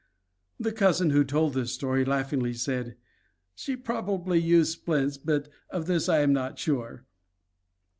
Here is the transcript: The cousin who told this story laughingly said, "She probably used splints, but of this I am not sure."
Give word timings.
The 0.59 0.71
cousin 0.71 1.11
who 1.11 1.23
told 1.23 1.53
this 1.53 1.71
story 1.73 2.03
laughingly 2.03 2.55
said, 2.55 2.95
"She 3.53 3.75
probably 3.75 4.39
used 4.41 4.71
splints, 4.71 5.19
but 5.19 5.47
of 5.69 5.85
this 5.85 6.09
I 6.09 6.21
am 6.21 6.33
not 6.33 6.57
sure." 6.57 7.05